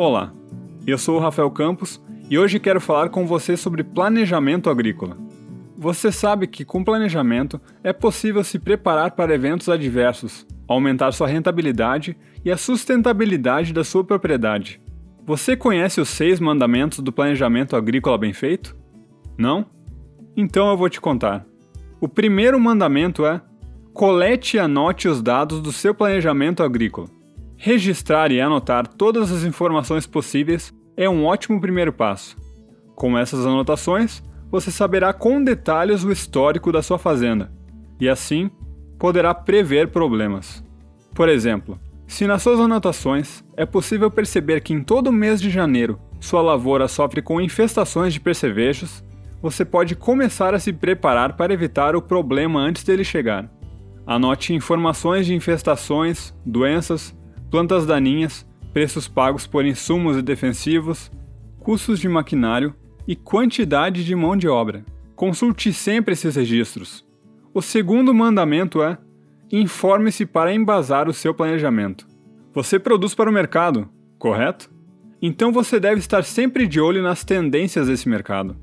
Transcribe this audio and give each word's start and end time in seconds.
Olá, 0.00 0.32
eu 0.86 0.96
sou 0.96 1.16
o 1.16 1.18
Rafael 1.18 1.50
Campos 1.50 2.00
e 2.30 2.38
hoje 2.38 2.60
quero 2.60 2.80
falar 2.80 3.08
com 3.08 3.26
você 3.26 3.56
sobre 3.56 3.82
planejamento 3.82 4.70
agrícola. 4.70 5.18
Você 5.76 6.12
sabe 6.12 6.46
que 6.46 6.64
com 6.64 6.84
planejamento 6.84 7.60
é 7.82 7.92
possível 7.92 8.44
se 8.44 8.60
preparar 8.60 9.10
para 9.16 9.34
eventos 9.34 9.68
adversos, 9.68 10.46
aumentar 10.68 11.10
sua 11.10 11.26
rentabilidade 11.26 12.16
e 12.44 12.50
a 12.52 12.56
sustentabilidade 12.56 13.72
da 13.72 13.82
sua 13.82 14.04
propriedade. 14.04 14.80
Você 15.26 15.56
conhece 15.56 16.00
os 16.00 16.10
seis 16.10 16.38
mandamentos 16.38 17.00
do 17.00 17.12
planejamento 17.12 17.74
agrícola 17.74 18.16
bem 18.16 18.32
feito? 18.32 18.76
Não? 19.36 19.66
Então 20.36 20.70
eu 20.70 20.76
vou 20.76 20.88
te 20.88 21.00
contar. 21.00 21.44
O 22.00 22.06
primeiro 22.06 22.60
mandamento 22.60 23.26
é: 23.26 23.40
colete 23.92 24.58
e 24.58 24.60
anote 24.60 25.08
os 25.08 25.20
dados 25.20 25.60
do 25.60 25.72
seu 25.72 25.92
planejamento 25.92 26.62
agrícola. 26.62 27.17
Registrar 27.60 28.30
e 28.30 28.40
anotar 28.40 28.86
todas 28.86 29.32
as 29.32 29.42
informações 29.42 30.06
possíveis 30.06 30.72
é 30.96 31.10
um 31.10 31.26
ótimo 31.26 31.60
primeiro 31.60 31.92
passo. 31.92 32.36
Com 32.94 33.18
essas 33.18 33.44
anotações, 33.44 34.22
você 34.48 34.70
saberá 34.70 35.12
com 35.12 35.42
detalhes 35.42 36.04
o 36.04 36.12
histórico 36.12 36.70
da 36.70 36.82
sua 36.82 36.98
fazenda 36.98 37.50
e, 38.00 38.08
assim, 38.08 38.48
poderá 38.96 39.34
prever 39.34 39.88
problemas. 39.88 40.64
Por 41.12 41.28
exemplo, 41.28 41.80
se 42.06 42.28
nas 42.28 42.42
suas 42.42 42.60
anotações 42.60 43.44
é 43.56 43.66
possível 43.66 44.08
perceber 44.08 44.60
que 44.60 44.72
em 44.72 44.80
todo 44.80 45.10
mês 45.10 45.40
de 45.40 45.50
janeiro 45.50 45.98
sua 46.20 46.40
lavoura 46.40 46.86
sofre 46.86 47.20
com 47.20 47.40
infestações 47.40 48.14
de 48.14 48.20
percevejos, 48.20 49.04
você 49.42 49.64
pode 49.64 49.96
começar 49.96 50.54
a 50.54 50.60
se 50.60 50.72
preparar 50.72 51.36
para 51.36 51.52
evitar 51.52 51.96
o 51.96 52.02
problema 52.02 52.60
antes 52.60 52.84
dele 52.84 53.02
chegar. 53.02 53.50
Anote 54.06 54.54
informações 54.54 55.26
de 55.26 55.34
infestações, 55.34 56.32
doenças, 56.46 57.17
plantas 57.50 57.86
daninhas, 57.86 58.46
preços 58.72 59.08
pagos 59.08 59.46
por 59.46 59.64
insumos 59.64 60.16
e 60.16 60.22
defensivos, 60.22 61.10
custos 61.58 61.98
de 61.98 62.08
maquinário 62.08 62.74
e 63.06 63.16
quantidade 63.16 64.04
de 64.04 64.14
mão 64.14 64.36
de 64.36 64.48
obra. 64.48 64.84
Consulte 65.16 65.72
sempre 65.72 66.12
esses 66.12 66.36
registros. 66.36 67.04
O 67.52 67.60
segundo 67.60 68.14
mandamento 68.14 68.82
é: 68.82 68.98
informe-se 69.50 70.26
para 70.26 70.54
embasar 70.54 71.08
o 71.08 71.12
seu 71.12 71.34
planejamento. 71.34 72.06
Você 72.54 72.78
produz 72.78 73.14
para 73.14 73.30
o 73.30 73.32
mercado, 73.32 73.88
correto? 74.18 74.70
Então 75.20 75.50
você 75.50 75.80
deve 75.80 75.98
estar 75.98 76.22
sempre 76.22 76.66
de 76.66 76.80
olho 76.80 77.02
nas 77.02 77.24
tendências 77.24 77.88
desse 77.88 78.08
mercado. 78.08 78.56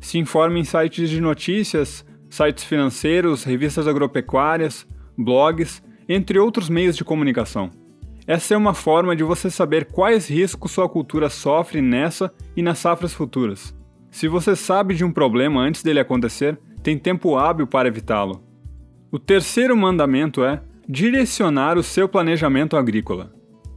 Se 0.00 0.18
informe 0.18 0.60
em 0.60 0.64
sites 0.64 1.10
de 1.10 1.20
notícias, 1.20 2.06
sites 2.30 2.62
financeiros, 2.62 3.42
revistas 3.42 3.88
agropecuárias, 3.88 4.86
blogs, 5.16 5.82
entre 6.08 6.38
outros 6.38 6.68
meios 6.68 6.96
de 6.96 7.04
comunicação. 7.04 7.70
Essa 8.28 8.52
é 8.52 8.56
uma 8.58 8.74
forma 8.74 9.16
de 9.16 9.24
você 9.24 9.50
saber 9.50 9.86
quais 9.86 10.28
riscos 10.28 10.72
sua 10.72 10.86
cultura 10.86 11.30
sofre 11.30 11.80
nessa 11.80 12.30
e 12.54 12.60
nas 12.60 12.78
safras 12.78 13.14
futuras. 13.14 13.74
Se 14.10 14.28
você 14.28 14.54
sabe 14.54 14.94
de 14.94 15.02
um 15.02 15.10
problema 15.10 15.62
antes 15.62 15.82
dele 15.82 15.98
acontecer, 15.98 16.58
tem 16.82 16.98
tempo 16.98 17.38
hábil 17.38 17.66
para 17.66 17.88
evitá-lo. 17.88 18.44
O 19.10 19.18
terceiro 19.18 19.74
mandamento 19.74 20.44
é 20.44 20.60
direcionar 20.86 21.78
o 21.78 21.82
seu 21.82 22.06
planejamento 22.06 22.76
agrícola. 22.76 23.32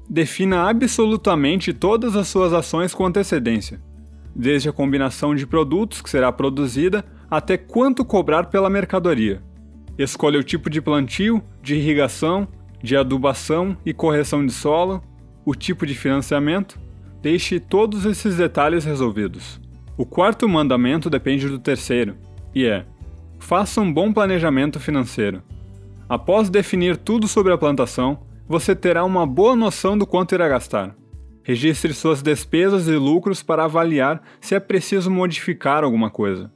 Defina 0.09 0.67
absolutamente 0.69 1.71
todas 1.71 2.17
as 2.17 2.27
suas 2.27 2.52
ações 2.52 2.93
com 2.93 3.05
antecedência, 3.05 3.81
desde 4.36 4.67
a 4.67 4.73
combinação 4.73 5.33
de 5.33 5.47
produtos 5.47 6.02
que 6.02 6.09
será 6.09 6.30
produzida 6.30 7.05
até 7.30 7.58
quanto 7.58 8.03
cobrar 8.03 8.47
pela 8.47 8.69
mercadoria. 8.69 9.41
Escolha 9.97 10.41
o 10.41 10.43
tipo 10.43 10.69
de 10.69 10.81
plantio, 10.81 11.41
de 11.61 11.75
irrigação, 11.75 12.49
de 12.81 12.95
adubação 12.95 13.77
e 13.85 13.93
correção 13.93 14.45
de 14.45 14.51
solo, 14.51 15.03
o 15.45 15.55
tipo 15.55 15.85
de 15.85 15.95
financiamento, 15.95 16.79
deixe 17.21 17.59
todos 17.59 18.05
esses 18.05 18.37
detalhes 18.37 18.83
resolvidos. 18.83 19.59
O 19.97 20.05
quarto 20.05 20.47
mandamento 20.47 21.09
depende 21.09 21.47
do 21.47 21.59
terceiro, 21.59 22.15
e 22.53 22.65
é: 22.65 22.86
faça 23.39 23.81
um 23.81 23.91
bom 23.91 24.11
planejamento 24.11 24.80
financeiro. 24.80 25.43
Após 26.09 26.49
definir 26.49 26.97
tudo 26.97 27.27
sobre 27.27 27.53
a 27.53 27.58
plantação, 27.58 28.20
você 28.47 28.75
terá 28.75 29.05
uma 29.05 29.25
boa 29.25 29.55
noção 29.55 29.97
do 29.97 30.05
quanto 30.05 30.36
irá 30.36 30.47
gastar. 30.47 30.95
Registre 31.43 31.93
suas 31.93 32.21
despesas 32.21 32.87
e 32.87 32.95
lucros 32.95 33.41
para 33.41 33.64
avaliar 33.64 34.21
se 34.39 34.53
é 34.53 34.59
preciso 34.59 35.09
modificar 35.09 35.83
alguma 35.83 36.09
coisa. 36.09 36.52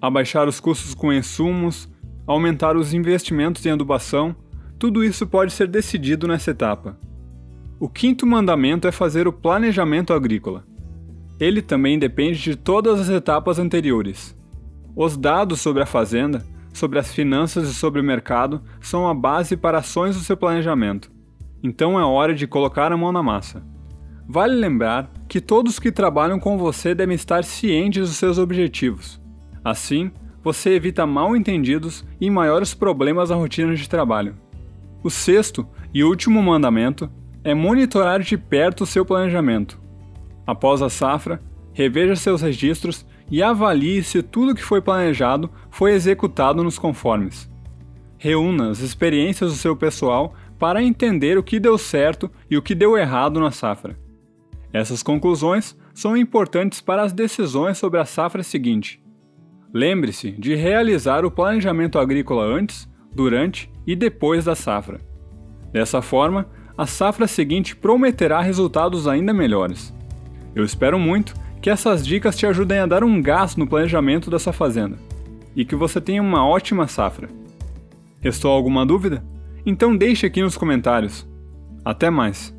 Abaixar 0.00 0.48
os 0.48 0.58
custos 0.58 0.94
com 0.94 1.12
insumos, 1.12 1.88
aumentar 2.26 2.76
os 2.76 2.94
investimentos 2.94 3.64
em 3.66 3.70
adubação 3.70 4.34
tudo 4.84 5.02
isso 5.02 5.26
pode 5.26 5.50
ser 5.50 5.66
decidido 5.66 6.28
nessa 6.28 6.50
etapa. 6.50 6.98
O 7.80 7.88
quinto 7.88 8.26
mandamento 8.26 8.86
é 8.86 8.92
fazer 8.92 9.26
o 9.26 9.32
planejamento 9.32 10.12
agrícola. 10.12 10.62
Ele 11.40 11.62
também 11.62 11.98
depende 11.98 12.38
de 12.38 12.54
todas 12.54 13.00
as 13.00 13.08
etapas 13.08 13.58
anteriores. 13.58 14.38
Os 14.94 15.16
dados 15.16 15.62
sobre 15.62 15.82
a 15.82 15.86
fazenda, 15.86 16.44
sobre 16.74 16.98
as 16.98 17.14
finanças 17.14 17.66
e 17.66 17.72
sobre 17.72 17.98
o 17.98 18.04
mercado 18.04 18.60
são 18.78 19.08
a 19.08 19.14
base 19.14 19.56
para 19.56 19.78
ações 19.78 20.16
do 20.16 20.22
seu 20.22 20.36
planejamento. 20.36 21.10
Então 21.62 21.98
é 21.98 22.04
hora 22.04 22.34
de 22.34 22.46
colocar 22.46 22.92
a 22.92 22.96
mão 22.98 23.10
na 23.10 23.22
massa. 23.22 23.64
Vale 24.28 24.54
lembrar 24.54 25.10
que 25.26 25.40
todos 25.40 25.78
que 25.78 25.90
trabalham 25.90 26.38
com 26.38 26.58
você 26.58 26.94
devem 26.94 27.14
estar 27.14 27.42
cientes 27.42 28.06
dos 28.06 28.18
seus 28.18 28.36
objetivos. 28.36 29.18
Assim, 29.64 30.12
você 30.42 30.74
evita 30.74 31.06
mal 31.06 31.34
entendidos 31.34 32.04
e 32.20 32.28
maiores 32.28 32.74
problemas 32.74 33.30
na 33.30 33.36
rotina 33.36 33.74
de 33.74 33.88
trabalho. 33.88 34.43
O 35.04 35.10
sexto 35.10 35.68
e 35.92 36.02
último 36.02 36.42
mandamento 36.42 37.10
é 37.44 37.52
monitorar 37.52 38.22
de 38.22 38.38
perto 38.38 38.84
o 38.84 38.86
seu 38.86 39.04
planejamento. 39.04 39.78
Após 40.46 40.80
a 40.80 40.88
safra, 40.88 41.42
reveja 41.74 42.16
seus 42.16 42.40
registros 42.40 43.04
e 43.30 43.42
avalie 43.42 44.02
se 44.02 44.22
tudo 44.22 44.54
que 44.54 44.64
foi 44.64 44.80
planejado 44.80 45.50
foi 45.70 45.92
executado 45.92 46.64
nos 46.64 46.78
conformes. 46.78 47.52
Reúna 48.16 48.70
as 48.70 48.80
experiências 48.80 49.50
do 49.50 49.58
seu 49.58 49.76
pessoal 49.76 50.34
para 50.58 50.82
entender 50.82 51.36
o 51.36 51.42
que 51.42 51.60
deu 51.60 51.76
certo 51.76 52.30
e 52.50 52.56
o 52.56 52.62
que 52.62 52.74
deu 52.74 52.96
errado 52.96 53.38
na 53.38 53.50
safra. 53.50 53.98
Essas 54.72 55.02
conclusões 55.02 55.76
são 55.92 56.16
importantes 56.16 56.80
para 56.80 57.02
as 57.02 57.12
decisões 57.12 57.76
sobre 57.76 58.00
a 58.00 58.06
safra 58.06 58.42
seguinte. 58.42 59.04
Lembre-se 59.70 60.30
de 60.30 60.54
realizar 60.54 61.26
o 61.26 61.30
planejamento 61.30 61.98
agrícola 61.98 62.42
antes, 62.42 62.88
durante 63.14 63.70
e 63.86 63.94
depois 63.94 64.44
da 64.44 64.54
safra. 64.54 65.00
Dessa 65.72 66.00
forma, 66.00 66.46
a 66.76 66.86
safra 66.86 67.26
seguinte 67.26 67.76
prometerá 67.76 68.40
resultados 68.40 69.06
ainda 69.06 69.32
melhores. 69.32 69.94
Eu 70.54 70.64
espero 70.64 70.98
muito 70.98 71.34
que 71.60 71.70
essas 71.70 72.06
dicas 72.06 72.36
te 72.36 72.46
ajudem 72.46 72.78
a 72.78 72.86
dar 72.86 73.02
um 73.02 73.20
gás 73.20 73.56
no 73.56 73.66
planejamento 73.66 74.30
da 74.30 74.38
sua 74.38 74.52
fazenda 74.52 74.98
e 75.56 75.64
que 75.64 75.74
você 75.74 76.00
tenha 76.00 76.22
uma 76.22 76.46
ótima 76.46 76.86
safra. 76.86 77.28
Restou 78.20 78.50
alguma 78.50 78.84
dúvida? 78.84 79.24
Então 79.64 79.96
deixe 79.96 80.26
aqui 80.26 80.42
nos 80.42 80.56
comentários. 80.56 81.26
Até 81.84 82.10
mais! 82.10 82.53